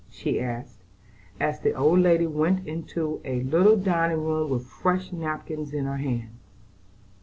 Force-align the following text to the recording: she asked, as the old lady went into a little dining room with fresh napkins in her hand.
she 0.09 0.39
asked, 0.39 0.83
as 1.39 1.59
the 1.59 1.73
old 1.75 1.99
lady 1.99 2.25
went 2.25 2.67
into 2.67 3.21
a 3.23 3.43
little 3.43 3.77
dining 3.77 4.23
room 4.23 4.49
with 4.49 4.65
fresh 4.65 5.11
napkins 5.11 5.73
in 5.73 5.85
her 5.85 5.97
hand. 5.97 6.39